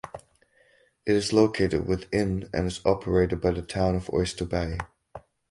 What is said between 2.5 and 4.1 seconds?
and is operated by the Town